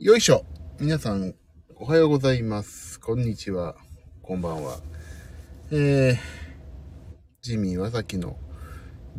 [0.00, 0.44] よいしょ。
[0.78, 1.34] 皆さん、
[1.74, 3.00] おはようございます。
[3.00, 3.74] こんにちは。
[4.22, 4.78] こんばんは。
[5.72, 6.16] えー、
[7.42, 8.36] ジミー・ワサキの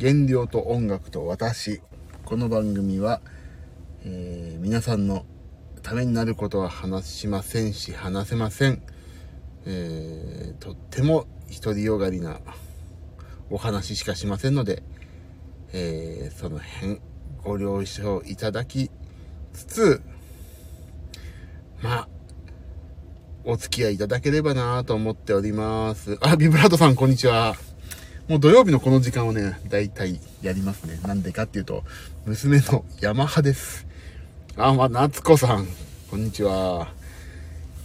[0.00, 1.82] 原料と音楽と私。
[2.24, 3.20] この番組は、
[4.04, 5.26] えー皆さんの
[5.82, 8.82] ためになることは話しませんし、話せません。
[9.66, 11.26] えーとっても
[11.62, 12.40] 独りよがりな
[13.50, 14.82] お話しかしませんので、
[15.74, 17.02] えーその辺
[17.42, 18.90] ご了承いただき
[19.52, 20.02] つつ、
[21.82, 22.08] まあ、
[23.44, 26.18] お付き合いいただければなと思っております。
[26.20, 27.56] あ、ビブラートさん、こんにちは。
[28.28, 31.00] もう土曜日のこの時間をね、だいたいやりますね。
[31.02, 31.82] なんでかっていうと、
[32.26, 33.86] 娘のヤマハです。
[34.56, 35.66] あ、まあ、夏子さん、
[36.10, 36.92] こんにちは。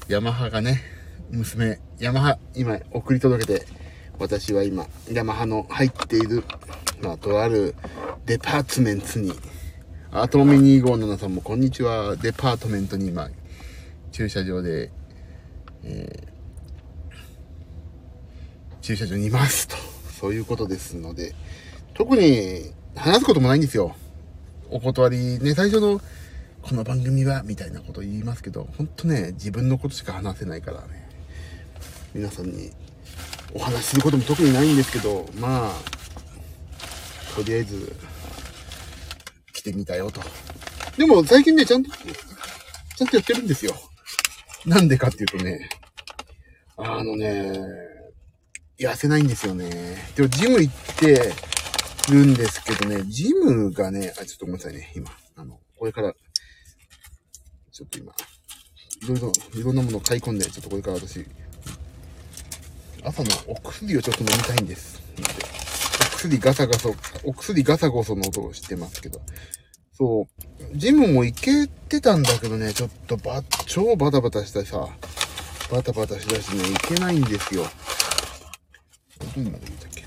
[0.09, 0.82] ヤマハがね、
[1.32, 3.66] 娘、ヤマハ、今、送り届けて、
[4.20, 6.43] 私は今、ヤマハの入っている、
[7.02, 7.76] まあ、とある
[8.26, 9.32] デパートメントに、
[10.12, 12.18] アートモミ257さんもこんにちは。
[12.18, 13.30] デパートメントに今、
[14.15, 14.91] 駐車場で、
[15.84, 16.35] えー
[18.81, 19.76] 駐車場にいますと。
[20.21, 21.34] そういうことですので、
[21.95, 23.95] 特に話すこともないんですよ。
[24.70, 25.99] お断りね、最初の、
[26.62, 31.09] この番組は、みたいなこと言いますけど、ほんとね、自分のことしか話せないからね。
[32.13, 32.71] 皆さんに
[33.55, 37.91] お話しすることも特にないんですけど、まあ、とりあえず、
[39.51, 40.21] 来てみたよと。
[40.95, 43.75] でも最近ね、ちゃんと、ちゃんとやってるんですよ。
[44.66, 45.70] なんでかっていうとね、
[46.77, 47.54] あのね、
[48.80, 49.70] 痩せないんですよね。
[50.16, 51.34] でもジム行って
[52.12, 55.12] るんですけどね、ジムがね、あ、ちょっとごめんなさいね、今。
[55.36, 56.13] あの、これから、
[57.71, 58.12] ちょっと今、
[59.04, 61.26] いろいろ、いろんなものを買い込んで、ちょっとこれから私、
[63.04, 65.00] 朝のお薬をちょっと飲みたいんです。
[65.22, 66.90] なのでお薬ガサガサ、
[67.24, 69.22] お薬ガサゴソの音をしてますけど。
[69.94, 70.54] そう。
[70.75, 74.90] ジムも行けてたんだけどね、ちょっとば、超バタバタしてさ、
[75.72, 77.66] バタバタしだしね、行けないんですよ。
[79.36, 80.06] どんなの言っけ。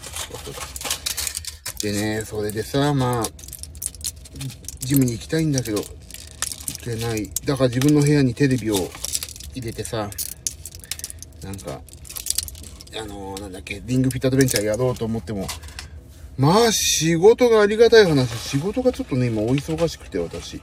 [1.81, 3.25] でね、それでさ、まあ、
[4.81, 5.87] ジムに行きたいんだけど、行
[6.85, 7.31] けない。
[7.47, 8.77] だから自分の部屋にテレビを
[9.55, 10.11] 入れてさ、
[11.43, 11.81] なんか、
[13.01, 15.47] あのーなんだっけ、リングフィットアドベンチャーやろうと思っても、
[16.39, 20.63] まあ、仕事がありがたい話、仕事がちょっとね、今、お忙しくて、私。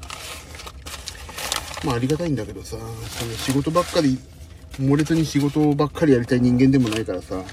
[1.84, 4.18] まあ、ありがたいんだけどさ、その仕事ばっかり、
[4.80, 7.44] 猛烈に仕事ばっかりやりたい人間でもないからさ、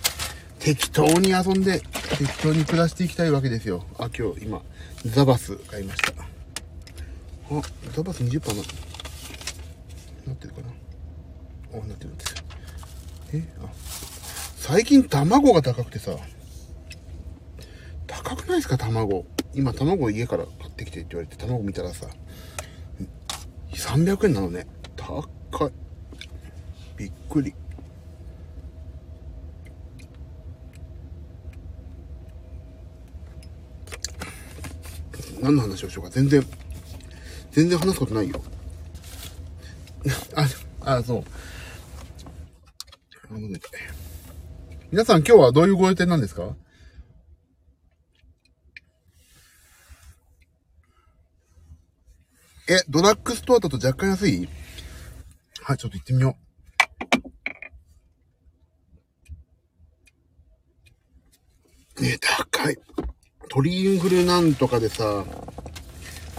[0.61, 1.81] 適当に遊んで、
[2.17, 3.85] 適当に暮らしていきたいわけですよ。
[3.99, 4.63] あ、今日、今、
[5.05, 6.13] ザバス買いました。
[6.23, 7.63] あ、
[7.97, 8.63] ザバス20%な、
[10.29, 10.69] なってるかな？
[11.75, 12.39] あ、なってるんですよ。
[13.35, 13.69] えあ、
[14.59, 16.13] 最近卵が高くてさ、
[18.33, 19.27] 高くないですか卵。
[19.53, 22.07] 今卵家から買ってきてって言われて卵見たらさ、
[23.75, 24.67] 300円なのね。
[24.97, 25.29] 高
[25.67, 25.73] い。
[26.97, 27.55] びっくり。
[35.43, 36.11] 何の話をしようか。
[36.11, 36.43] 全然、
[37.51, 38.41] 全然話すことないよ。
[40.81, 41.25] あ、あ、そう。
[44.91, 46.55] 皆さん今日はどういうご予定なんですか？
[52.73, 54.49] え、ドラッグストアだと若干安い？
[55.61, 56.39] はい、ちょっと行ってみよ
[61.99, 62.03] う。
[62.03, 62.79] ね高い。
[63.51, 65.23] 鳥インフルなんとかでさ、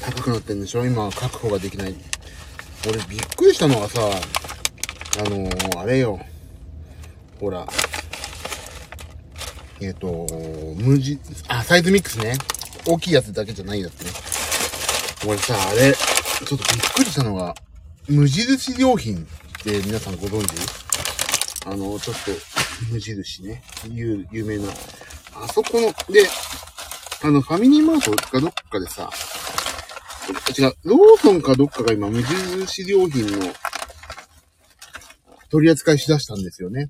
[0.01, 0.87] 高くなってんでしょ？
[0.87, 1.95] 今確保ができない。
[2.87, 4.01] 俺びっくりしたのがさ、
[5.19, 6.19] あのー、あれよ。
[7.39, 7.67] ほら。
[9.81, 10.25] えっ、と、
[10.77, 12.33] 無地、あ、サイズミックスね。
[12.87, 14.11] 大きいやつだけじゃないやつね。
[15.25, 15.93] 俺さ、あれ、
[16.45, 17.55] ちょっとびっくりしたのが、
[18.07, 19.19] 無印良品っ
[19.63, 20.55] て皆さんご存知？
[21.65, 22.31] あの、ちょっと、
[22.91, 23.63] 無印ね。
[23.89, 24.69] 有、有名な。
[25.35, 26.27] あそこの、で、
[27.23, 29.09] あの、ファミリーマートかどっかでさ、
[30.57, 33.53] 違う、ローソンかどっかが今、無印良品の
[35.49, 36.89] 取り扱いしだしたんですよね。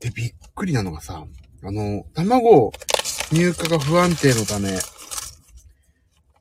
[0.00, 1.24] で、びっくりなのがさ、
[1.62, 2.72] あの、卵、
[3.32, 4.78] 入荷が不安定のため、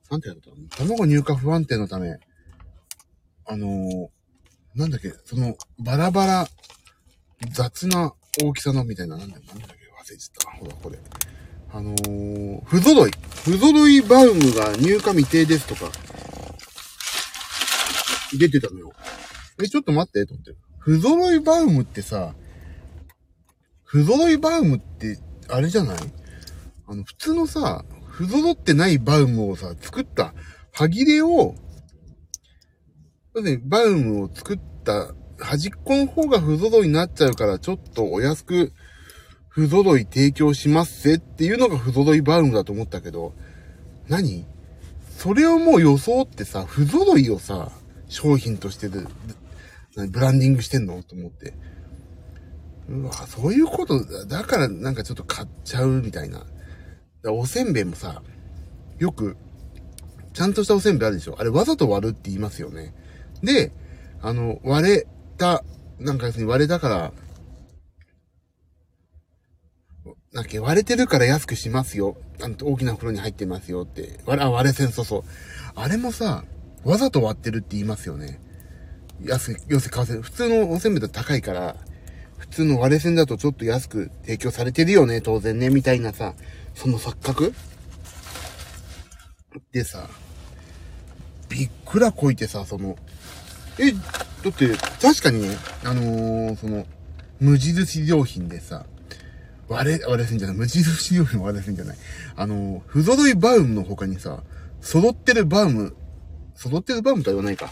[0.09, 2.17] なんてやった卵入荷不安定のため、
[3.45, 4.09] あの、
[4.75, 6.47] なんだっけ、その、バラバラ、
[7.51, 9.73] 雑な大きさのみたいな、なんだなんだっけ、
[10.03, 10.57] 忘れちゃった。
[10.59, 10.99] ほら、これ。
[11.71, 13.11] あのー、不揃い。
[13.43, 15.91] 不揃いバウムが入荷未定ですとか、
[18.37, 18.93] 出てたのよ。
[19.61, 20.55] え、ちょっと待って、と思って。
[20.79, 22.33] 不揃いバウムってさ、
[23.83, 25.19] 不揃いバウムって、
[25.49, 25.97] あれじゃない？
[26.87, 30.33] あの、普通のさ、不揃ってないバウムをさ、作った
[30.71, 31.55] 歯切れを、
[33.35, 38.71] 要するにバウムを作った端っこの方が不揃いになっちゃうから、ちょっとお安く
[39.49, 43.33] 不揃い提供しますぜっていうのが不揃いバウムだと思ったけど、
[44.07, 44.45] 何？
[45.17, 47.71] それをもう装ってさ、不揃いをさ、
[48.07, 48.99] 商品としてで、
[50.09, 51.01] ブランディングしてんの？
[51.03, 51.53] と思って。
[52.89, 54.25] うわ、そういうことだ。
[54.25, 56.45] だからなんかちょっと買っちゃうみたいな。
[57.25, 58.21] おせんべいもさ、
[58.99, 59.37] よく、
[60.33, 61.35] ちゃんとしたおせんべいあるでしょ？
[61.39, 62.93] あれわざと割るって言いますよね。
[63.43, 63.71] で、
[64.21, 65.07] あの、割れ
[65.37, 65.63] た、
[65.99, 67.13] なんか別に割れたから、
[70.31, 72.17] なんか割れてるから安くしますよ。
[72.41, 74.19] あの、大きな袋に入ってますよって。
[74.25, 75.23] 割れ、割れせん、そうそう。
[75.75, 76.43] あれもさ、
[76.83, 78.39] わざと割ってるって言いますよね。
[79.21, 81.75] 安く、要するに為替、普通のおせんべいだと高いから、
[82.37, 86.33] 普通の割れ線だとちょっと安く提供されてるよね、当然ね、みたいなさ、
[86.73, 87.53] その錯覚
[89.71, 90.09] でさ、
[91.49, 92.97] びっくらこいてさ、その、
[93.79, 93.97] え、だ
[94.49, 94.69] って、
[95.01, 95.47] 確かに、
[95.83, 96.85] あのー、その、
[97.39, 98.85] 無印良品でさ、
[99.67, 101.97] 割れ、割れ線じゃない、無印良品割れ線じゃない。
[102.35, 104.43] あのー、不揃いバウムの他にさ、
[104.81, 105.95] 揃ってるバウム、
[106.55, 107.71] 揃ってるバウムとは言わないか。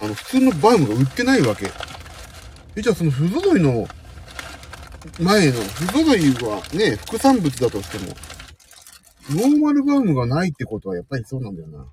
[0.00, 1.70] あの、普通のバウムが売ってないわけ。
[2.76, 3.86] え、じゃあその不揃いの
[5.20, 8.14] 前の不揃いはね、副産物だとしても、
[9.30, 11.86] ノーマルバウムがないってことはやっぱりそうなんだよな。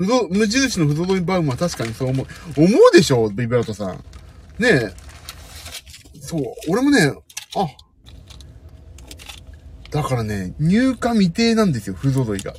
[0.00, 2.26] 不動、無印の不揃いバウムは確かにそう思う。
[2.56, 3.96] 思うでしょビブラートさん。
[4.58, 4.94] ねえ。
[6.22, 6.42] そう。
[6.70, 7.12] 俺もね、
[7.54, 7.66] あ。
[9.90, 12.54] だからね、入荷未定なんですよ、不揃いが。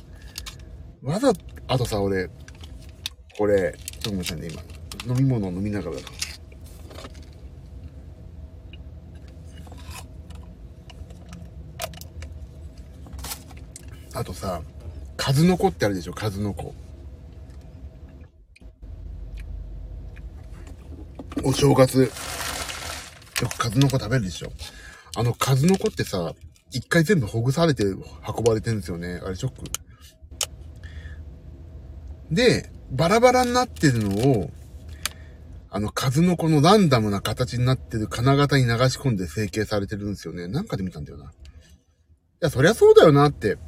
[1.02, 1.32] わざ、
[1.66, 2.30] あとさ、俺、
[3.36, 4.48] これ、ちょっとごめんなさいね、
[5.04, 5.12] 今。
[5.12, 6.10] 飲み物を飲みながらだか
[14.12, 14.20] ら。
[14.20, 14.62] あとさ、
[15.16, 16.72] 数の子ってあるでしょ、数の子。
[21.44, 22.02] お正月、
[23.40, 24.52] よく数の子食べるでしょ。
[25.16, 26.34] あの数の子ってさ、
[26.70, 27.98] 一回全部ほぐされて運
[28.44, 29.20] ばれてるんですよね。
[29.24, 29.64] あれショック。
[32.30, 34.50] で、バラバラになってるのを、
[35.70, 40.46] あの数の子のランダムな形になってる金型に流し込んで成形されてるんですよね。
[40.46, 41.26] なんかで見たんだよな。
[41.26, 41.28] い
[42.40, 43.58] や、そりゃそうだよなって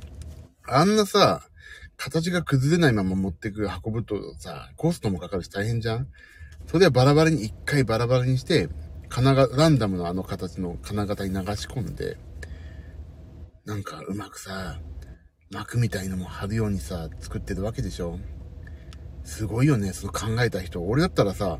[0.67, 1.43] あんなさ、
[1.97, 6.09] 形が崩れないまま持ってく、運ぶとさ、コストもかかるし大変じゃん
[6.67, 8.69] それはバラバラに一回バラバラにして、
[9.09, 12.17] 金が、ランダムのあの形の金型に流し込んで、
[13.65, 14.81] なんかうまくさ、
[15.51, 18.19] 膜みたいのも貼るようにさ、作ってるわけでしょ
[19.23, 20.83] すごいよね、その考えた人。
[20.83, 21.59] 俺だったらさ、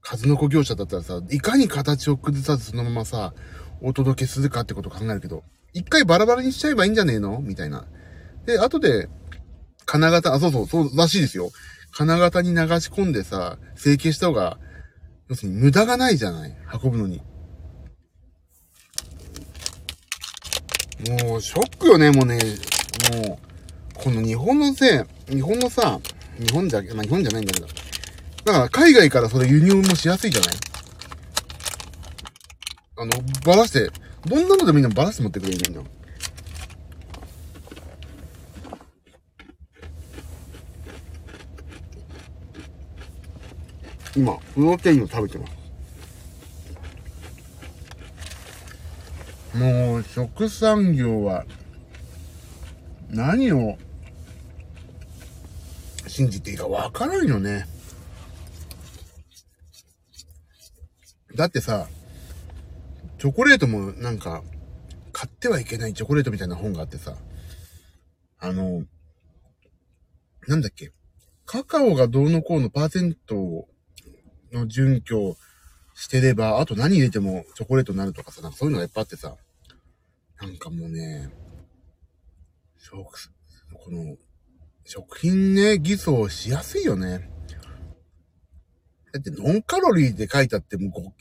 [0.00, 3.32] 数の子業者だったらさ、いかに形を崩さずそのままさ、
[3.80, 7.40] お届けするかってことを考えるけど、一回バラバラにしちゃえばいいんじゃねえの？
[7.40, 7.86] みたいな。
[8.46, 9.08] で、後で、
[9.86, 11.50] 金型、あ、そうそう、そうらしいですよ。
[11.96, 12.60] 金型に流し
[12.90, 14.58] 込んでさ、成形した方が、
[15.28, 17.22] 要するに無駄がないじゃない運ぶのに。
[21.08, 22.38] もう、ショックよね、もうね。
[23.12, 26.00] もう、この日本のせい、日本のさ、
[26.38, 27.66] 日本じゃ、まあ、日本じゃないんだけど。
[27.66, 30.54] だから、海外からそれ輸入もしやすいじゃない？
[32.96, 33.12] あの、
[33.46, 33.90] ばらして、
[34.26, 35.86] どんなのでもいいのバラして持ってくれるんだよ。
[44.16, 45.52] 今、プロテインを食べてます。
[49.58, 51.44] もう、食産業は、
[53.10, 53.76] 何を
[56.06, 57.66] 信じていいかわからんよね。
[61.34, 61.88] だってさ、
[63.18, 64.44] チョコレートもなんか、
[65.12, 67.16] 買ってはいけないチョコレートみたいな本があってさ、
[68.38, 68.84] あの、
[70.46, 70.92] なんだっけ、
[71.46, 73.68] カカオがどうのこうのパーセントを
[74.54, 75.36] の準拠
[75.94, 79.36] してれば、あと何入れてもチョコレートになるとかさ、なんかそういうのがいっぱいあってさ、
[80.40, 81.30] なんかもうね、
[82.78, 83.04] 食、
[83.72, 84.16] この、
[84.84, 87.30] 食品ね、偽装しやすいよね。
[89.12, 91.14] だってノンカロリーで書いてあっても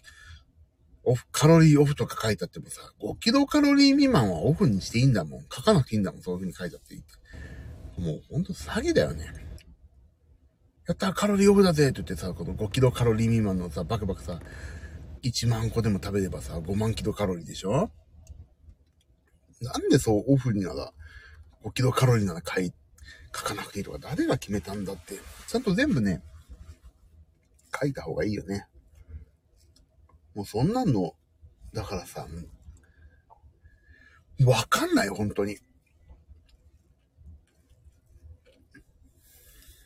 [1.03, 5.41] オフ、カロリーオフとか書いてあってもさ、5キロカロリー未満はオフにしていいんだもん。
[5.51, 6.21] 書かなくていいんだもん。
[6.21, 7.03] そういう風に書いてあっていい。
[8.01, 9.27] もうほんと詐欺だよね。
[10.87, 14.39] やったカロリーオフだぜって言ってさ、この5キロカロリー未満のさ、バクバクさ、
[15.23, 17.89] 1万個でも食べればさ、5万キロカロリーでしょ？
[19.61, 20.91] なんでそうオフになら、
[21.63, 22.73] 5キロカロリーなら書い、
[23.33, 25.19] 書かなくていいとか誰が決めたんだって。
[25.47, 26.21] ちゃんと全部ね、
[27.79, 28.67] 書いた方がいいよね。
[30.35, 31.13] もうそんなんの、
[31.73, 32.27] だからさ、
[34.45, 35.59] わかんないよ、本当に。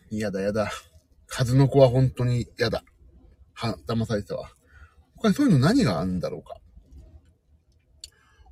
[0.09, 0.71] 嫌だ嫌だ。
[1.27, 2.83] 数の子は本当に嫌だ。
[3.53, 4.51] は、騙されてたわ。
[5.15, 6.57] 他にそういうの何があるんだろうか。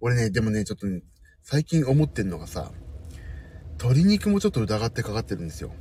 [0.01, 1.01] 俺ね、でもね、ちょっと、ね、
[1.43, 2.71] 最近思ってんのがさ、
[3.77, 5.71] 鶏肉もちょっと疑ってかかってるんですよ。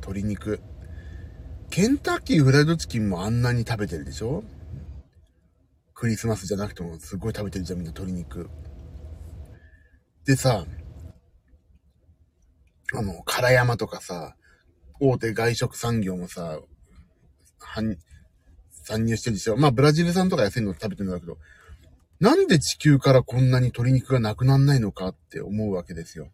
[0.00, 0.60] 鶏肉。
[1.70, 4.44] ケンタッキーフライドチキンもあんなに食べてるでしょ？
[5.94, 8.50] クリスマスじゃなくてもすごい食べてるじゃん、みんな鶏肉。
[10.24, 10.66] でさ、
[12.94, 14.36] あの、唐山とかさ、
[15.04, 16.60] 大手外食産業もさ、
[17.58, 19.56] 参入してるでしょ。
[19.56, 21.38] まあ、ブラジル産とか安いの食べてるんだけど、
[22.20, 26.30] なんで地球からこんなに鶏肉がなくなんないのかって思うわけですよ。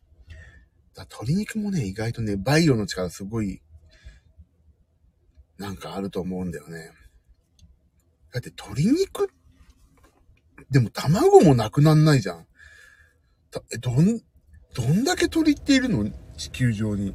[0.94, 3.62] だ鶏肉もね、意外とね、バイオの力すごい、
[5.56, 6.90] なんかあると思うんだよね。
[8.34, 9.30] だって鶏肉、
[10.70, 12.46] でも卵もなくなんないじゃん。
[13.72, 14.20] え、どん、
[14.74, 16.10] どんだけ鳥っているの？
[16.36, 17.14] 地球上に。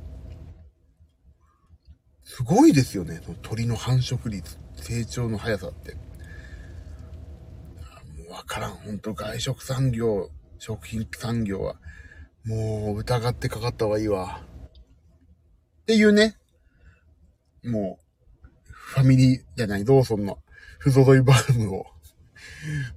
[2.36, 3.22] すごいですよね。
[3.24, 5.94] その鳥の繁殖率、成長の速さって。
[5.94, 6.00] も
[8.28, 8.72] うわからん。
[8.72, 11.76] 本当外食産業、食品産業は、
[12.44, 14.42] もう疑ってかかった方がいいわ。
[15.82, 16.36] っていうね。
[17.64, 20.40] もう、ファミリーじゃない、ローソンの
[20.80, 21.86] 不揃いバームを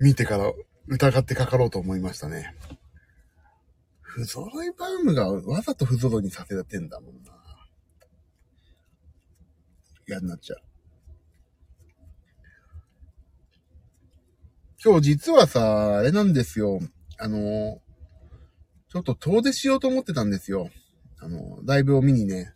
[0.00, 0.50] 見てから
[0.86, 2.54] 疑ってかかろうと思いましたね。
[4.00, 7.25] 不揃いバームがわざと不揃いにさせてんだもん。
[10.06, 10.58] 嫌になっちゃう。
[14.84, 16.80] 今日実はさ、あれなんですよ。
[17.18, 17.80] あの、
[18.88, 20.70] ちょっと遠出しようと思ってたんですよ。
[21.18, 22.52] あの、ライブを見にね。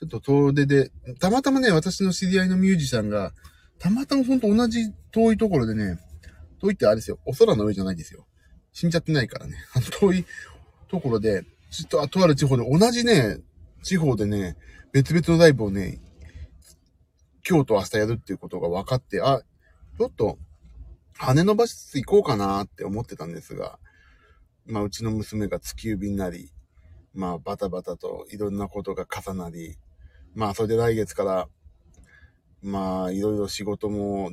[0.00, 3.32] ちょっと遠出で、たまたまね、私の知り合いのミュージシャンが、
[3.78, 5.98] たまたまほんと同じ遠いところでね、
[6.60, 7.20] 遠いってあれですよ。
[7.24, 8.26] お空の上じゃないですよ。
[8.72, 9.54] 死んじゃってないからね。
[9.74, 10.26] あ の遠い
[10.88, 13.38] ところで、ちょっと、とある地方で、同じね、
[13.84, 14.56] 地方でね、
[14.92, 16.00] 別々のライブをね、
[17.48, 19.42] 今日と明日やるっていうことが分かって、あ、
[19.98, 20.38] ちょっと、
[21.18, 23.78] 羽伸ばしつつ行こうかなって思ってたんですが、
[24.66, 26.52] まあ、うちの娘が突き指になり、
[27.14, 29.76] まあ、バタバタといろんなことが重なり、
[30.34, 31.48] まあ、それで来月から、
[32.62, 34.32] まあ、いろいろ仕事も、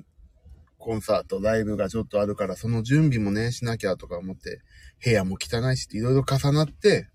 [0.77, 4.61] コンサート、ライブがちょっとあるから、その準備もね、しなきゃとか思って、
[5.03, 7.09] 部屋も汚いしっていろいろ重なって、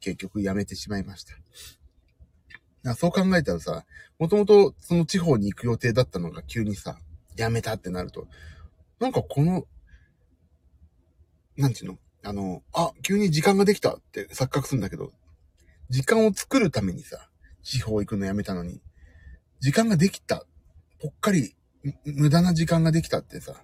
[0.00, 2.94] 結局辞めてしまいました。
[2.96, 3.84] そう考えたらさ、
[4.22, 6.96] もともとその地方に行く予定だったのが急にさ、
[7.34, 8.28] 辞めたってなると、
[9.00, 9.64] なんかこの、
[11.56, 11.98] なんていうの？
[12.22, 15.10] あの、あ、急に時間ができたって錯覚するんだけど、
[15.88, 17.30] 時間を作るためにさ、
[17.64, 18.80] 地方行くのやめたのに、
[19.58, 20.46] 時間ができた。
[21.00, 21.56] ぽっかり、
[22.04, 23.56] 無駄な時間ができたってさ、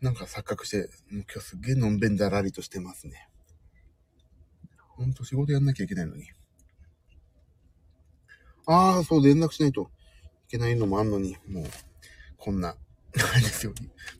[0.00, 3.28] なんか錯覚して、もう今日すげえのんべんだらりとしてますね。
[4.96, 6.24] ほんと仕事やんなきゃいけないのに。
[8.70, 9.90] ああ、そう、連絡しないと
[10.48, 11.64] いけないのもあんのに、もう、
[12.36, 13.72] こんな、あれですよ。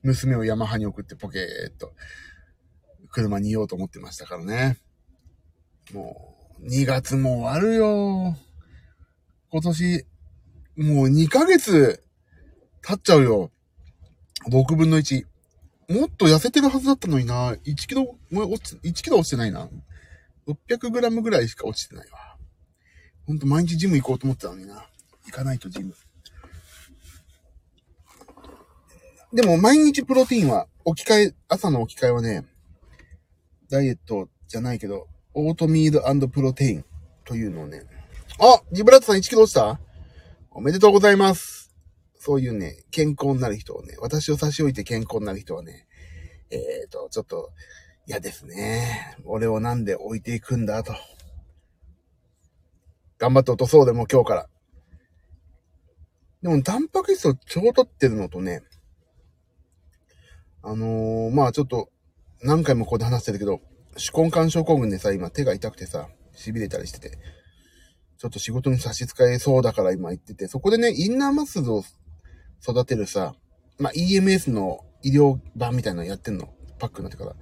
[0.02, 1.92] 娘をヤマハに送ってポケーっと、
[3.10, 4.78] 車にいようと思ってましたからね。
[5.92, 8.36] もう、2月も終わるよ。
[9.50, 10.06] 今年、
[10.76, 12.02] もう2ヶ月
[12.82, 13.50] 経っちゃうよ。
[14.50, 15.24] 6分の1。
[15.90, 17.52] もっと痩せてるはずだったのにな。
[17.52, 19.68] 1キロ、もう落ち、1キロ落ちてないな。
[20.46, 22.27] 600グラムぐらいしか落ちてないわ。
[23.28, 24.86] ほんと毎日ジム行こうと思ってたのにな。
[25.26, 25.94] 行かないとジム。
[29.34, 32.46] でも毎日プロテインは、置き換え、朝の置き換えはね、
[33.68, 36.84] ダイエットじゃないけど、オートミールプロテイン
[37.26, 37.82] というのをね。
[38.40, 39.78] あジブラットさん1キロ落ちた？
[40.50, 41.74] おめでとうございます。
[42.16, 45.86] そういうね、健康になる人をね、私を差し置いて健康になる人はね、
[46.50, 47.52] えっ、ー、と、ちょっと、
[48.06, 49.18] 嫌ですね。
[49.26, 50.94] 俺をなんで置いていくんだと。
[53.18, 54.48] 頑張って落とそうでも今日から。
[56.42, 58.62] でも、タンパク質を超取ってるのとね、
[60.62, 61.90] あのー、まあちょっと、
[62.42, 63.60] 何回もここで話してるけど、
[63.96, 67.18] 手根管症候群でさ、今手が痛くてさ、痺れたりしてて、
[68.18, 71.82] ちょっと仕事に差し支えそうだから今言ってて、そこでね、インナーマッスルを
[72.62, 73.34] 育てるさ、
[73.78, 76.48] まあ EMS の医療版みたいなのやってんの。
[76.78, 77.34] パックになってから。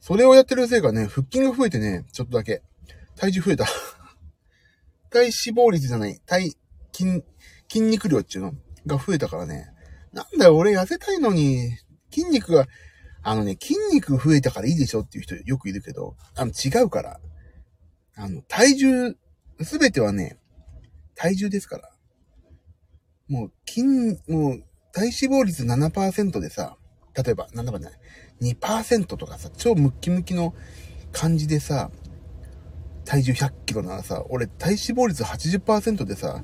[0.00, 2.62] それをやってるせいかね、腹筋が増えてね、ちょっとだけ。
[3.16, 3.66] 体重増えた。
[5.12, 6.56] 体脂肪率じゃない、体、
[6.92, 7.22] 筋、
[7.68, 8.54] 筋肉量っていうの？
[8.86, 9.68] が増えたからね。
[10.12, 11.70] なんだよ、俺痩せたいのに、
[12.10, 12.66] 筋肉が、
[13.22, 17.20] あのね、筋肉増えたからいいでしょっていう人よくいるけど、あの、違うから。
[18.16, 19.16] あの、体重、
[19.62, 20.38] すべてはね、
[21.14, 21.90] 体重ですから。
[23.28, 23.84] もう、筋、
[24.28, 26.76] もう、体脂肪率7%でさ、
[27.14, 27.88] 例えば、なんだかね、
[28.42, 30.54] 2%とかさ、超ムッキムキの
[31.12, 31.90] 感じでさ、
[33.04, 36.42] 体重100キロならさ、俺体脂肪率80%でさ、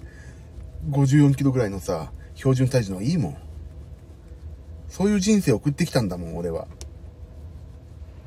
[0.90, 3.36] 54キロぐらいのさ、標準体重の方がいいもん。
[4.88, 6.66] そういう人生を送ってきたんだもん、俺は。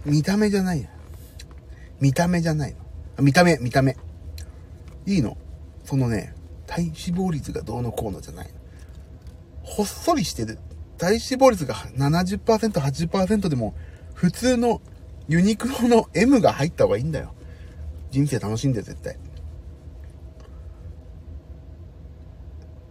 [0.05, 0.87] 見た目じゃない
[1.99, 2.75] 見た目じゃない
[3.17, 3.23] の。
[3.23, 3.97] 見た目、見た目。
[5.05, 5.37] いいの。
[5.83, 6.33] そのね、
[6.67, 8.49] 体脂肪率がどうのこうのじゃない。
[9.63, 10.57] ほっそりしてる。
[10.97, 13.73] 体脂肪率が70%、80%でも、
[14.13, 14.81] 普通の
[15.27, 17.33] ユニクロの M が入った方がいいんだよ。
[18.11, 19.17] 人生楽しんで絶対。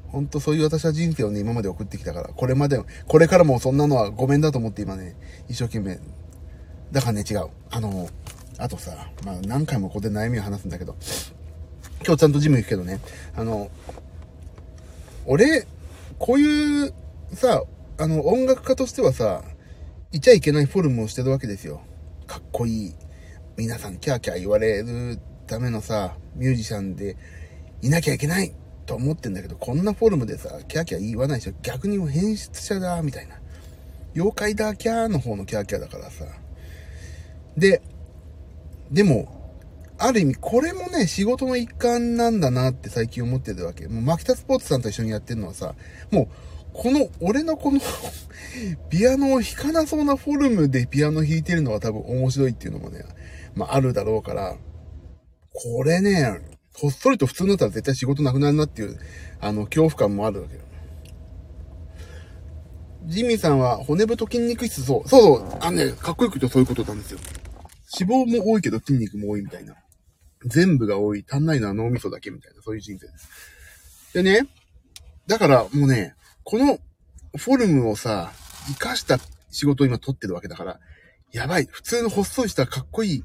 [0.08, 5.14] ほんとそういう私は人生をね、今まで送ってきたから、これまで、これからもそんなのはごめんだと思って今ね、
[5.48, 6.00] 一生懸命。
[6.90, 7.48] だからね、違う。
[7.70, 8.08] あの、
[8.58, 10.96] あとさ、まあ何回もここで悩みを話すんだけど、
[12.04, 12.98] 今日ちゃんとジム行くけどね、
[13.36, 13.70] あの、
[15.26, 15.66] 俺、
[16.18, 16.92] こういう
[17.32, 17.62] さ、
[17.98, 19.44] あの、音楽家としてはさ、
[20.10, 21.82] いちゃいけないフォルムをしてるわけですよ。
[22.26, 22.94] かっこいい。
[23.60, 27.18] 皆さんキャーキャー言われるためのさ、ミュージシャンで
[27.82, 28.54] いなきゃいけない
[28.86, 31.52] と思ってんだけど、こんなフォルムでさ、キャーキャー言わないでしょ。
[31.60, 33.34] 逆にも変質者だ、みたいな。
[34.14, 36.24] 妖怪だ、キャーの方のキャーキャーだからさ。
[37.54, 37.82] で、
[38.90, 39.28] でも、
[39.98, 43.88] ある意味、これもね、仕事の一環なんだなって最近思ってるわけ。
[43.88, 45.74] もう、マキタスポーツさんと一緒にやってるのはさ、
[46.10, 46.28] もう、
[46.72, 47.78] この、俺のこの
[48.88, 53.04] ピアノを弾かなそうなフォルムでピアノ弾いてるのは多分面白いっていうのもね、
[53.54, 54.56] まあ、あるだろうから、
[55.52, 56.40] これね、
[56.74, 58.98] ほっそりと普通になったら絶対仕事なくなるなっていう、
[59.40, 60.60] あの、恐怖感もあるわけよ。
[63.06, 67.18] ジミーさんは骨太筋肉質、そう、そうそう、あのね、かっこよく言うとそういうことなんですよ。
[67.98, 69.74] 脂肪も多いけど筋肉も多いみたいな。
[70.46, 73.28] 全部が多い、足んないのは脳みそだけみたいな、そういう人生です。
[74.14, 74.46] でね、
[75.26, 76.14] だからもうね、
[76.44, 76.78] この
[77.36, 78.32] フォルムをさ、
[78.66, 79.18] 活かした
[79.50, 80.80] 仕事を今取ってるわけだから、
[81.32, 81.68] やばい。
[81.70, 83.24] 普通のほっそりしたかっこいい、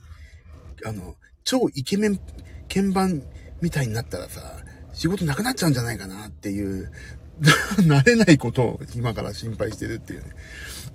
[0.86, 2.20] あの、超イケメン
[2.68, 3.22] 鍵盤
[3.62, 4.58] みたいになったらさ、
[4.94, 6.92] 仕事なくなっちゃうんじゃないかなっていう、
[7.82, 10.30] 慣れないことを今から心配してるっていうね、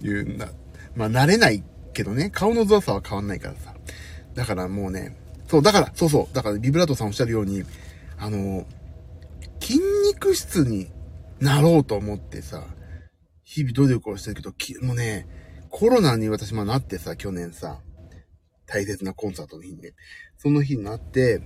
[0.03, 0.49] いうな、
[0.95, 3.75] まあ慣れないけどね、顔のゾワさは変わんないからさ。
[4.35, 5.17] だからもうね、
[5.49, 7.65] そう、だから、そうそう、だからビブラートさんおっしゃるように、
[8.19, 8.67] あの、
[9.61, 10.91] 筋肉質に
[11.41, 12.65] なろうと思ってさ、
[13.43, 15.27] 日々努力をしてるけど、きもうね、
[15.71, 17.81] コロナに私もなってさ、去年さ、
[18.71, 19.95] 大切なコンサートの日にね、
[20.39, 21.41] その日になって、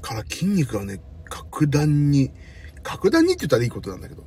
[0.00, 2.30] から筋肉がね、格段に、
[2.84, 4.22] 格段にって言ったらいいことなんだけど、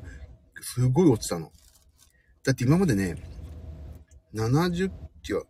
[0.61, 1.49] すごい落ちたの。
[2.43, 3.15] だって今までね、
[4.35, 4.91] 70
[5.23, 5.45] キロ、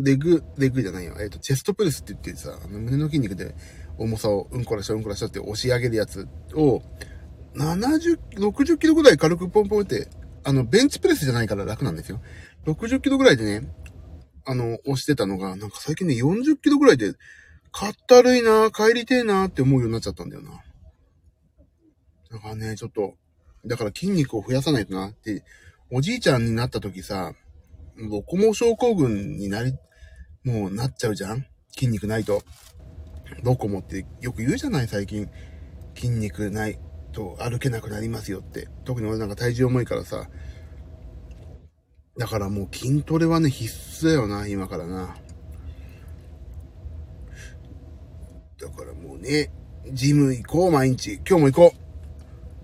[0.00, 1.16] レグ、レグじゃないよ。
[1.18, 3.56] えっ、ー、と、チェストプレスって言ってさ、あの胸の筋肉で
[3.98, 6.82] 重さをうんこらしょうんこらしょって押し上げるやつを、
[7.56, 10.08] 70、60キロぐらい軽くポンポンって、
[10.44, 12.20] あの、ベンチプレスじゃないから楽なんですよ。
[12.66, 13.68] 60キロぐらいでね、
[14.46, 17.12] あの、押してたのが、なんか最近ね、40キロぐらいで、
[17.72, 20.62] かったるいな帰りてえなって思うようになっちゃったんだよな。
[22.30, 23.14] だからね、ちょっと、
[23.66, 25.44] だから筋肉を増やさないとなって、
[25.90, 27.34] おじいちゃんになった時さ、
[27.96, 29.74] ロコモ症候群になり、
[30.44, 31.46] もうなっちゃうじゃん？
[31.72, 32.42] 筋肉ないと。
[33.42, 34.88] ロコモってよく言うじゃない？
[34.88, 35.28] 最近。
[35.94, 36.78] 筋肉ない
[37.12, 38.68] と歩けなくなりますよって。
[38.84, 40.28] 特に俺なんか体重重いからさ。
[42.18, 43.70] だからもう筋トレはね、必
[44.06, 45.16] 須だよな、今からな。
[48.58, 49.50] だからもうね、
[49.92, 51.16] ジム行こう、毎日。
[51.28, 51.74] 今日も行こ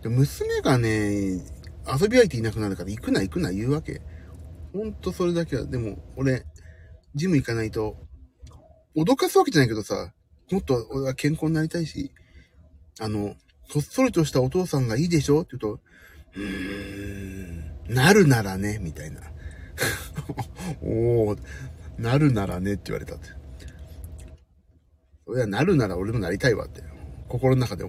[0.01, 0.03] う。
[0.03, 1.43] で、娘がね、
[1.87, 4.01] 遊び相手いなくなるから行くな行くな言うわけ。
[4.73, 6.47] ほんとそれだけは、でも、俺、
[7.15, 7.97] ジム行かないと、
[8.97, 10.15] 脅かすわけじゃないけどさ、
[10.51, 12.11] もっと俺は健康になりたいし、
[13.01, 13.35] あの、
[13.71, 15.43] そっそりとしたお父さんがいいでしょ？
[15.43, 15.81] って言うと、
[16.37, 19.21] うーん、なるならね、みたいな。
[20.83, 21.39] おー、
[21.99, 23.29] なるならねって言われたって。
[25.27, 26.83] それはなるなら俺もなりたいわって。
[27.29, 27.85] 心の中で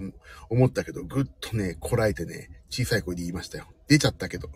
[0.48, 3.66] 思ったけど、ぐっとね、こらえてね、小さい声で言いましたよ。
[3.88, 4.48] 出ちゃったけど、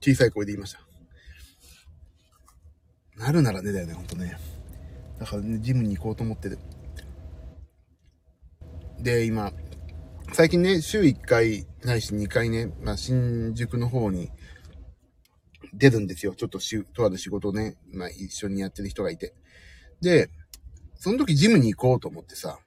[0.00, 0.80] 小さい声で言いました。
[3.16, 4.38] なるならねだよね、ほんとね。
[5.18, 6.58] だからね、ジムに行こうと思ってる。
[9.00, 9.52] で、今、
[10.32, 14.30] 最近ね、週1回、ないし2回ね、まあ、新宿の方に
[15.72, 16.34] 出るんですよ。
[16.34, 19.34] ちょっとし、とある仕事をね、ま、一緒にやってる人がいて。
[20.00, 20.30] で、
[20.96, 22.58] その時ジムに行こうと思ってさ、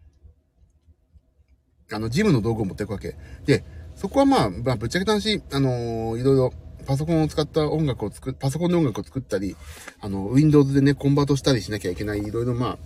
[1.92, 3.16] あの、ジムの道具を持っていくわけ。
[3.46, 3.64] で、
[3.96, 6.54] そこはまあ、まあ、ぶっちゃけた話、あのー、いろいろ
[6.86, 9.56] パソコンを使った音楽を作パソコンで音楽を作ったり、
[10.02, 12.78] あの、Windows でね、コンバートしたりしなきゃいけない、いろいろまあ、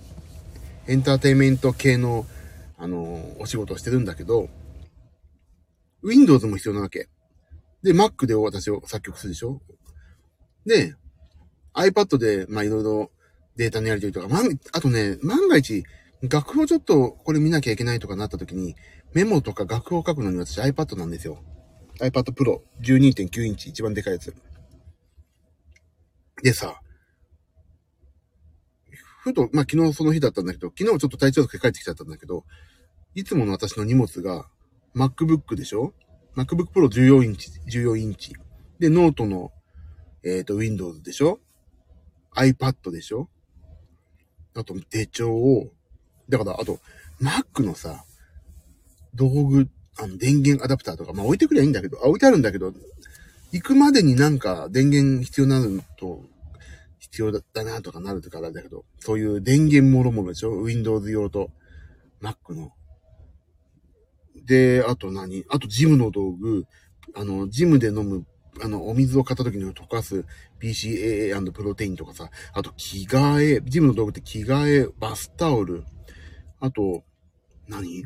[0.87, 2.25] エンターテイメント系の、
[2.77, 4.49] あの、お仕事をしてるんだけど、
[6.03, 7.09] Windows も必要なわけ。
[7.83, 9.61] で、Mac で私を作曲するでしょ？
[10.69, 10.93] で、
[11.73, 13.11] iPad で、まいろいろ
[13.55, 15.83] データのやり取りとか、ま、あとね、万が一、
[16.21, 18.75] 楽譜をちょっとこれ見なきゃいけないとかなった時に、
[19.13, 21.43] メモとか楽譜を書くのに私 iPad なんですよ。
[21.99, 24.35] iPad Pro 12.9インチ一番でかいやつ。
[26.43, 26.79] でさ、
[29.23, 32.45] ふと、まあ、昨日その日だったんだけど、昨日ちょっと体調け帰ってきちゃったんだけど、
[33.15, 34.47] いつもの私の荷物が
[34.95, 35.93] MacBook でしょ
[36.37, 38.35] ?MacBook Pro 14インチ、14インチ。
[38.77, 39.51] で、ノートの、
[40.23, 41.39] えっ、ー、と、Windows でしょ
[42.35, 43.29] ?iPad でしょ？
[44.55, 45.71] あと、手帳を、
[46.27, 46.79] だから、あと、
[47.21, 48.03] Mac のさ、
[49.13, 52.73] 道具、あの、電源アダプターとか、まあ置いてくりゃいいんだけど、あ、置いてあるんだけど、
[53.51, 56.23] 行くまでになんか電源必要なのと、
[56.99, 61.49] 必要だったなとかなるとからだけど、そういう電源もろもろでしょ ?Windows 用と
[62.21, 62.71] Mac の。
[64.45, 65.45] で、あと何？
[65.49, 66.65] あとジムの道具、
[67.15, 68.25] あの、ジムで飲む、
[68.61, 70.25] あの、お水を買った時に溶かす
[70.59, 75.83] BCAA& プロテインとかさ、あと着替え、ジムの道具って着替え、バスタオル、
[76.59, 77.03] あと、
[77.67, 78.05] 何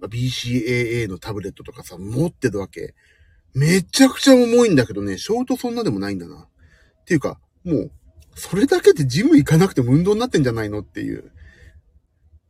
[0.00, 2.94] ?BCAA のタブレットとかさ、持ってるわけ。
[3.54, 6.48] めちゃくちゃ重いんだけどね、ショートそんなでもないんだな。
[7.02, 7.92] っていうか、もう、
[8.34, 11.30] それだけでジム行かなくても運動になってんじゃないのっていう。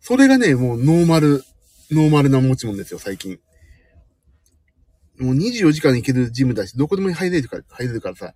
[0.01, 1.45] それがね、もうノーマル、
[1.91, 3.39] ノーマルな持ち物ですよ、最近。
[5.19, 8.35] もう24時間行けるジムだし、どこでも入れるから、入れるからさ、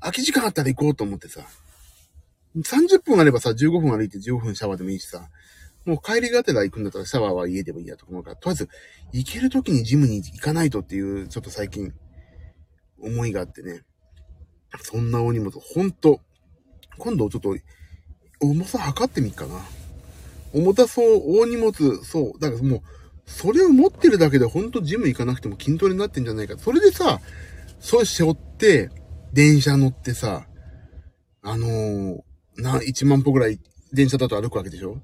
[0.00, 1.40] 空き時間あったら行こうと思ってさ、
[2.56, 5.28] 30分あればさ、15分歩いて15分シャワーでもいいしさ、
[5.84, 8.68] もう帰りがてら行くんだったらシャワーは家でもいいやと思うから、とりあえず、
[9.12, 11.92] 行ける時にジムに行かないとっていう、ちょっと最近、
[13.00, 13.82] 思いがあってね。
[14.82, 16.20] そんな大荷物、ほんと、
[16.98, 17.56] 今度ちょっと、
[18.40, 19.60] 重さ測ってみっかな。
[20.52, 22.40] 重たそう、大荷物、そう。
[22.40, 22.82] だからもう、
[23.26, 26.58] それを持ってるだけでほんとジム行かなくても筋トレになってんじゃないか。
[26.58, 27.20] それでさ、
[27.80, 28.90] それ背負って、
[29.32, 30.46] 電車乗ってさ、
[31.42, 32.22] あのー、
[32.56, 33.58] な、1万歩ぐらい
[33.92, 35.00] 電車だと歩くわけでしょ？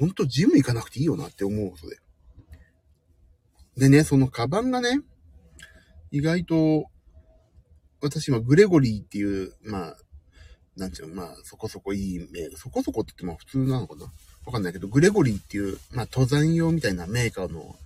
[0.00, 1.98] ほんとジム行かなくていいよなって思う、それ。
[3.76, 5.00] でね、そのカバンがね、
[6.10, 6.86] 意外と、
[8.00, 9.96] 私今グレゴリーっていう、まあ、
[10.76, 14.10] なんちゅうの、まあ、そこそこいいメーカー、そこそこって言っても普通なのかな？
[14.46, 17.76] わかんないけど、グレゴリーっていう、まあ、登山用みたいなメーカーの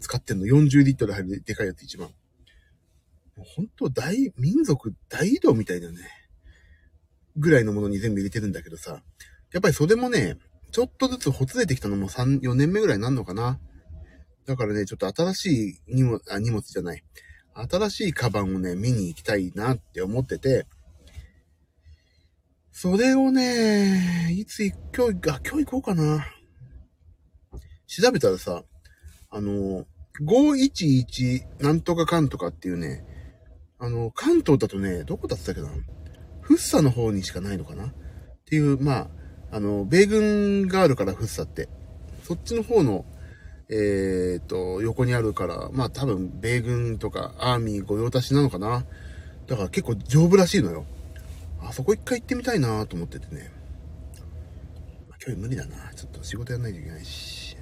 [0.00, 2.08] 使ってんの40リットル入るでかいやつ一番。
[3.36, 5.98] 本当大、民族大移動みたいだね。
[7.36, 9.02] ぐらいのものに全部入れてるんだけどさ。
[9.52, 10.38] やっぱりそれもね、
[10.72, 13.58] ちょっとずつほつれてきたのも3、4年目ぐらいになるのかな。
[14.46, 17.02] だからね、ちょっと新しい荷物、あ、荷物じゃない。
[17.54, 20.66] 新しいカバンをね、見に行きたいなって思ってて、
[22.78, 24.62] それをね、いつ、
[24.94, 26.26] 今日、あ、今日行こうかな。
[27.86, 28.64] 調べたらさ、
[29.30, 29.86] あの、
[30.22, 33.02] 511なんとかかんとかっていうね、
[33.78, 35.68] あの、関東だとね、どこだったっけな
[36.42, 37.94] フッサの方にしかないのかなっ
[38.44, 39.08] ていう、ま
[39.50, 41.70] あ、あの、米軍があるからフッサって。
[42.24, 43.06] そっちの方の、
[43.70, 48.84] えー、っと、横にあるから、まあ多分、米軍とかアーミー御用達なのかな
[49.46, 50.84] だから結構丈夫らしいのよ。
[51.68, 53.50] あそこ一回行ってみたいなと思っててね。
[55.26, 55.92] 今日無理だな。
[55.94, 57.56] ちょっと仕事やんないといけないし。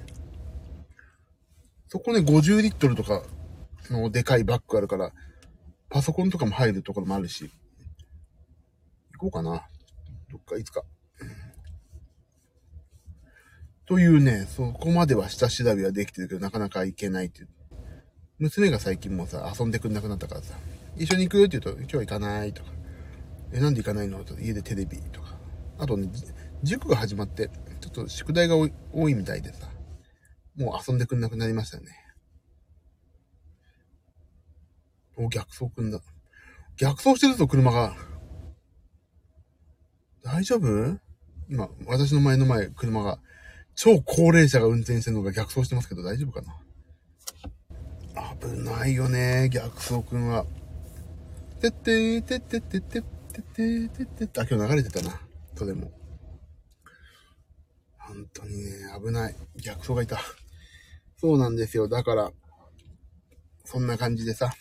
[1.87, 3.23] そこね、50リットルとか
[3.89, 5.11] のでかいバッグあるから、
[5.89, 7.51] パソコンとかも入るところもあるし、
[9.13, 9.67] 行こうかな。
[10.29, 10.83] どっかいつか。
[13.87, 17.47] というね、そこまでは下調べはできてるけど、なかなか行けないっていう。
[18.37, 20.55] 娘が最近もさ、遊んでくんなくなったからさ、
[20.95, 22.84] 一緒に行くって言うと、今日は行かないとか。
[23.51, 24.23] え、なんで行かないの？
[24.23, 25.35] と家でテレビとか。
[25.77, 26.09] あとね、
[26.63, 27.49] 塾が始まって、
[27.81, 29.67] ちょっと宿題が多いみたいでさ、
[30.55, 31.85] もう遊んでくんなくなりましたね。
[35.17, 35.99] お、逆走くんだ。
[36.77, 37.95] 逆走してるぞ、車が。
[40.23, 40.99] 大丈夫？
[41.49, 43.19] 今、私の前の前、車が、
[43.75, 46.55] 超高齢者が運転してるのが逆走してますけど大丈夫かな？
[48.39, 50.45] 危ないよね、逆走くんは。
[51.59, 53.03] てってーてってってって
[53.35, 55.19] ててててて、あ、今日流れてたな。
[55.55, 55.91] とでも。
[57.97, 58.71] 本当にね、
[59.03, 59.35] 危ない。
[59.57, 60.19] 逆走がいた。
[61.17, 61.87] そうなんですよ。
[61.87, 62.31] だから、
[63.63, 64.53] そんな感じでさ、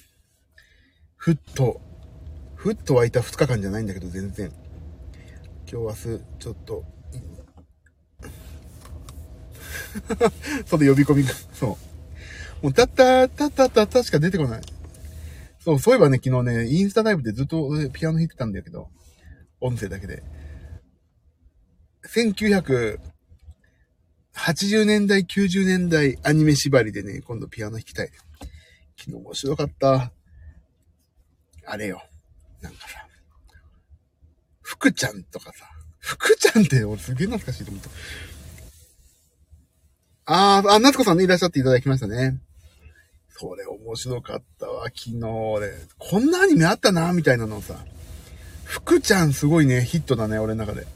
[1.16, 1.80] ふっと、
[2.54, 4.52] ふっと湧いた2日間じゃないんだけど、全然。
[5.70, 6.84] 今日明日、ちょっと、
[10.66, 11.78] それ呼び込みが、そ
[12.62, 12.64] う。
[12.64, 14.62] もう、たったたったたったしか出てこない。
[15.64, 18.90] そう、そういえばね、昨日ね、インスタライブでずっとピアノ弾いてたんだけど、
[19.62, 20.22] 音声だけで。
[22.06, 22.98] 1980
[24.84, 28.10] 年代、90年代アニメ縛りでね、今度ピアノ弾きたい。
[28.98, 30.12] 昨日面白かった。
[31.64, 32.02] あれよ。
[32.60, 33.08] なんかさ、
[34.60, 35.64] 福ちゃんとかさ、
[35.98, 37.88] 福ちゃんって俺すげえ懐かしいと思った。
[40.26, 42.38] あー、あ、夏子さんね、いらっしゃっていただきましたね。
[43.36, 45.72] それ面白かったわ、昨日俺。
[45.98, 47.84] こんなアニメあったな、みたいなのさ。
[48.62, 50.86] 福ちゃんすごいね、ヒットだね、俺の中で。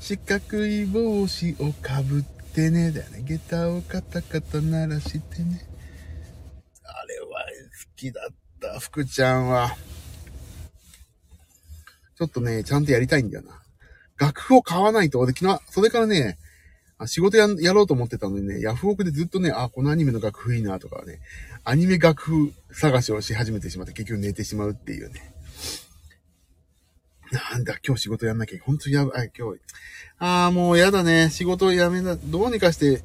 [0.00, 2.22] 四角い帽子をかぶっ
[2.54, 3.22] てね、だよね。
[3.22, 5.66] 下駄をカタカタ鳴らしてね。
[6.84, 9.76] あれは好きだった、福ちゃんは。
[12.16, 13.60] ちょっとね、ちゃんとやりたいんだよな。
[14.18, 16.38] 楽譜を買わないと、俺昨日、それからね、
[16.98, 21.20] あ仕事ややろうと思ってたのにね、ヤフオクでずっとね、あ、このアニメの楽譜いいなとかね、
[21.64, 25.34] アニメ楽譜探しをし始めてしまって、結局寝てしまうっていうね。
[27.52, 29.60] なんだ、今日仕事やんなきゃ、ほんとやばい、今日。
[30.18, 31.28] ああ、もうやだね。
[31.30, 33.02] 仕事やめな、どうにかして、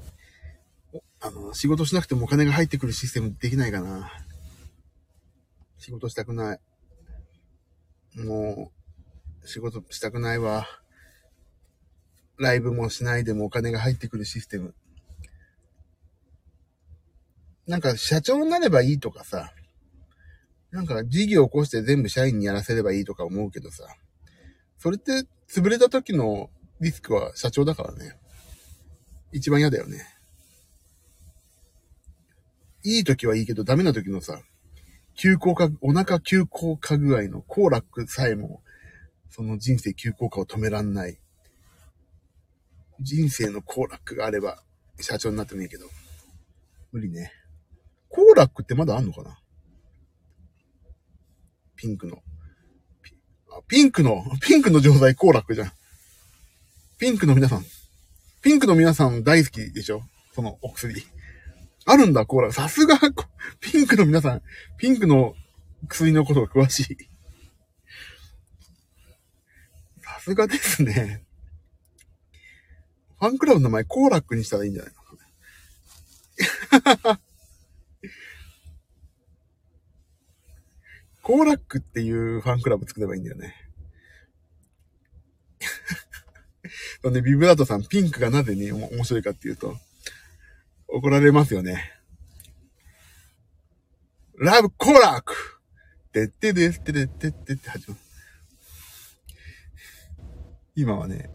[1.19, 4.11] あの、仕事しなくてもお金が入ってくるシステムできないかな。
[5.77, 6.59] 仕事したくない。
[8.15, 8.71] も
[9.43, 10.80] う、仕事したくないわ。
[12.41, 14.73] ライブもしないでもお金が入ってくるシステム。
[17.67, 19.53] なんか社長になればいいとかさ、
[20.71, 23.85] なんか事業を起こして全部社員にやらせればいいとか思うけどさ、
[24.77, 26.49] それって潰れた時の
[26.79, 28.17] リスクは社長だからね。
[29.31, 30.03] 一番嫌だよね。
[32.83, 34.41] いい時はいいけどダメな時のさ、
[35.15, 38.63] 急降下、お腹急降下具合の行楽さえも、
[39.29, 41.20] その人生急降下を止めらんない。
[43.01, 44.61] 人生の行楽があれば、
[44.99, 45.85] 社長になってもいいけど。
[46.91, 47.31] 無理ね。
[48.09, 49.37] 行楽ってまだあんのかな？
[51.75, 52.21] ピンクの。
[53.67, 55.71] ピンクの、ピンクの 錠剤行楽じゃん。
[56.97, 57.65] ピンクの皆さん。
[58.41, 60.03] ピンクの皆さん大好きでしょ？
[60.33, 61.03] そのお薬。
[61.85, 62.51] あるんだ、コーラ。
[62.51, 62.99] さすが、
[63.59, 64.41] ピンクの皆さん、
[64.77, 65.35] ピンクの
[65.87, 66.97] 薬のことが詳しい。
[70.03, 71.25] さすがですね。
[73.21, 74.93] ファンクラブの名前、コーラックにしたらいいんじゃない
[77.05, 77.19] の？
[81.21, 83.53] コーラックっていうファンクラブ作ればいいんだよね。
[87.03, 89.77] そうね、ビブラートさん、ピンクがなぜね、面白いかっていうと、
[90.87, 91.91] 怒られますよね。
[94.39, 95.35] ラブコーラック
[96.11, 98.01] てってでってでってってって始まる。
[100.73, 101.29] 今はね、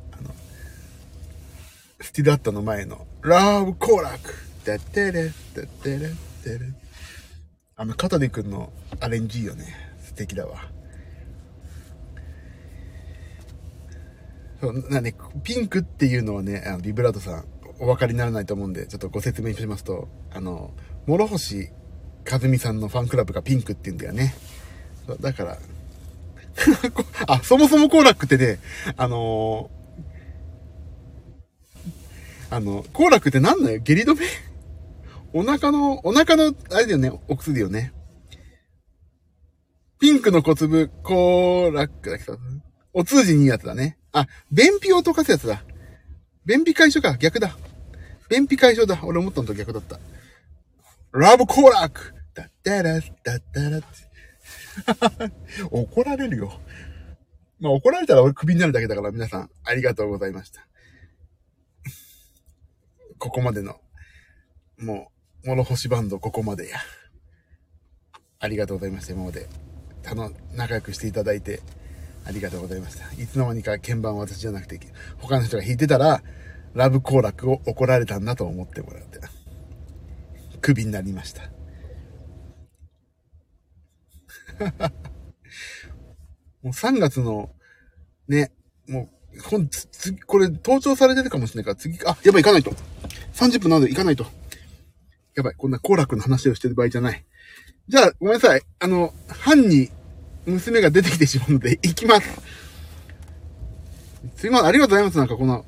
[2.06, 4.32] スティダットの前の、ラブコーラック
[4.64, 6.04] てってれてってれて
[6.50, 6.72] れ。
[7.74, 9.74] あの、カタリ君のアレンジよね。
[10.04, 10.70] 素敵だわ。
[14.60, 17.44] そう、なね、ピンクっていうのはね、あのビブラートさん、
[17.80, 20.72] お分かりにならないと思うんで、ちょっとご説明しますと、あの、
[21.08, 21.70] 諸星
[22.30, 24.36] 和美さんのファンクラブがピンクって言うんだよね。
[25.08, 25.58] そうだから、
[27.26, 28.60] あ、そもそもコーラックってね、
[28.96, 29.70] あの
[32.50, 33.80] あの、コーラックって何だよ？
[33.80, 34.26] 下痢止め？
[35.32, 37.92] お腹の、お腹の、あれだよね、お薬だよね。
[39.98, 42.24] ピンクの小粒、コーラックだけ？
[42.24, 42.38] ど、
[42.92, 43.98] お通じにいいやつだね。
[44.12, 45.64] あ、便秘を溶かすやつだ。
[46.44, 47.56] 便秘解消か、逆だ。
[48.30, 49.00] 便秘解消だ。
[49.02, 49.98] 俺思ったのと逆だった。
[51.12, 53.02] ラブコーラックだったら、だっ
[53.52, 53.86] たらって。
[55.70, 56.60] 怒られるよ。
[57.58, 60.66] まあ怒られたら俺クビになるだけだから皆さんありがとうございました。
[63.18, 63.80] ここまでの、
[64.78, 65.10] も
[65.44, 66.78] う、諸星バンドここまでや。
[68.38, 69.14] ありがとうございました。
[69.14, 69.48] 今まで、
[70.02, 71.62] たの、仲良くしていただいて、
[72.24, 73.10] ありがとうございました。
[73.20, 74.78] いつの間にか鍵盤は私じゃなくて、
[75.18, 76.22] 他の人が弾いてたら、
[76.74, 79.20] ラブコーラクを怒られたんだと思ってもらって、
[80.60, 81.42] クビになりました。
[86.62, 87.54] もう3月の、
[88.28, 88.52] ね、
[88.88, 92.72] もう、ほん、つ、次、これ、盗聴されてるかもしれないから、次、あ、やばい、行かないと。
[93.34, 94.26] 30分なので行かないと。
[95.34, 97.24] やばい、こんなコーラクの話をしてる場合じゃない。
[97.88, 98.62] じゃあ、ごめんなさい。
[98.78, 99.90] あの、班に
[100.46, 102.28] 娘が出てきてしまうので、行きます。
[104.36, 105.18] すいません、ありがとうございます。
[105.18, 105.64] なんかこの、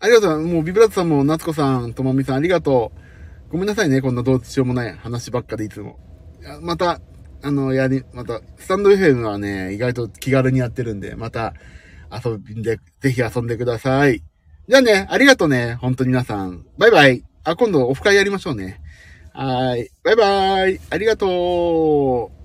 [0.00, 0.54] ありがとうございます。
[0.54, 2.92] もうビブラットさんも、夏子さん、ともみさん、ありがと
[3.50, 3.52] う。
[3.52, 5.98] ごめんなさいね、こんなどうしようもない話ばっかでいつも。
[6.60, 7.00] また、
[7.42, 11.54] あの、やり、また、スタンド FM はね、意外と気軽にやってるんで、また、
[12.22, 14.22] 遊びで、ぜひ遊んでください。
[14.68, 16.64] じゃあね、ありがとね、本当に皆さん。
[16.78, 17.24] バイバイ。
[17.44, 18.80] あ、今度オフ会やりましょうね。
[19.32, 19.90] はい。
[20.02, 20.80] バイバイ。
[20.90, 22.43] ありがとう。